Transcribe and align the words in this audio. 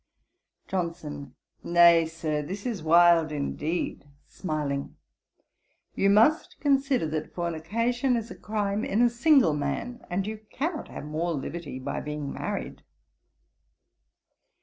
JOHNSON. 0.67 1.35
'Nay, 1.63 2.07
Sir, 2.07 2.41
this 2.41 2.65
is 2.65 2.81
wild 2.81 3.31
indeed 3.31 4.03
(smiling) 4.25 4.95
you 5.93 6.09
must 6.09 6.59
consider 6.59 7.07
that 7.09 7.35
fornication 7.35 8.17
is 8.17 8.31
a 8.31 8.35
crime 8.35 8.83
in 8.83 9.03
a 9.03 9.09
single 9.11 9.53
man; 9.53 10.03
and 10.09 10.25
you 10.25 10.39
cannot 10.49 10.87
have 10.87 11.05
more 11.05 11.33
liberty 11.35 11.77
by 11.77 11.99
being 12.01 12.33
married.' 12.33 12.81